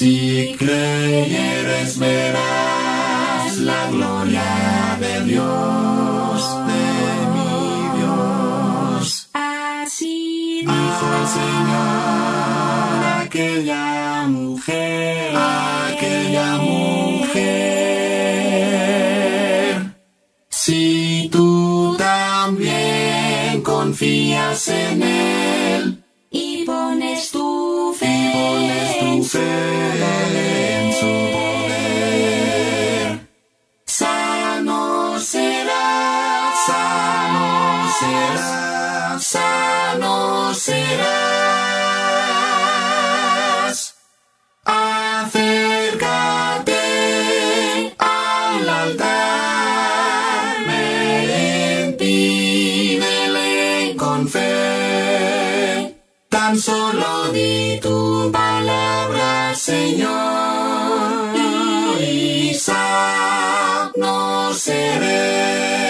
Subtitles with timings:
[0.00, 6.84] Si creyeres verás la gloria de Dios, de
[7.34, 9.28] mi Dios.
[9.34, 17.50] Así Dijo el Señor aquella mujer, aquella mujer.
[20.48, 29.79] Si tú también confías en Él y pones tu fe, y pones tu en fe
[56.50, 60.10] Tan solo di tu palabra, Señor,
[62.00, 65.80] y sano seré.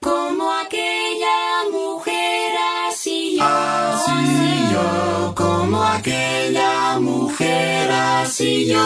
[0.00, 2.52] Como aquella mujer,
[2.88, 3.44] así yo.
[3.44, 8.82] Así yo, como aquella mujer, así yo,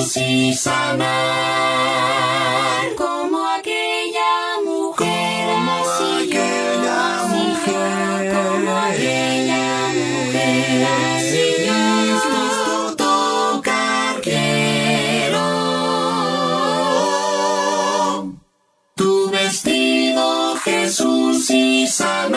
[0.00, 1.12] Jesús, y sanar.
[2.96, 5.72] Como aquella mujer, Como
[6.16, 8.32] aquella mujer.
[8.34, 11.44] Como aquella mujer, así.
[12.24, 15.48] Cristo, tocar quiero.
[18.96, 22.31] Tu vestido, Jesús, y sanar.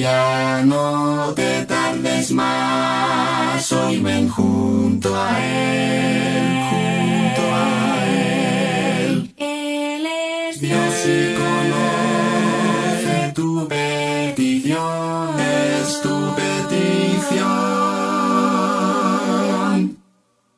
[0.00, 9.34] Ya no te tardes más, hoy ven junto a Él, junto a Él.
[9.36, 10.06] Él
[10.48, 17.58] es Dios y conoce tu petición, es tu petición.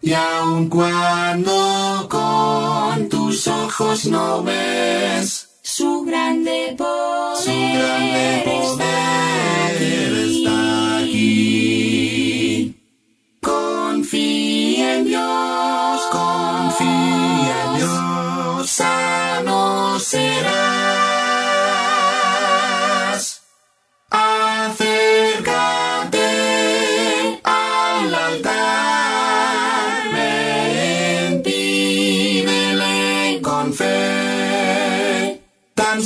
[0.02, 7.44] Y aun cuando con tus ojos no ves, su grande poder.
[7.44, 9.01] su grande poder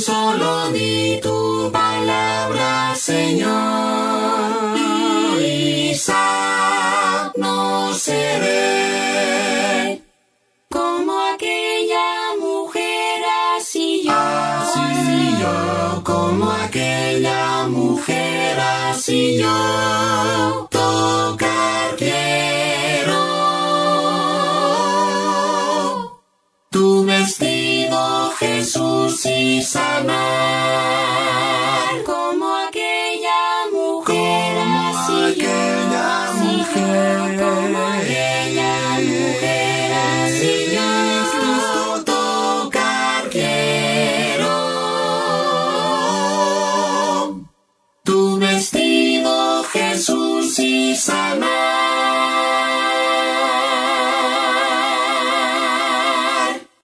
[0.07, 4.77] solo di tu palabra, Señor.
[5.91, 10.01] Isaac no seré
[10.69, 13.21] como aquella mujer,
[13.57, 14.13] así yo.
[14.13, 20.69] Así yo, como aquella mujer, así yo.
[20.71, 21.57] Tocar
[28.67, 30.17] Jesús y sanar
[32.05, 36.43] como aquella mujer como así aquella yo.
[36.43, 37.46] mujer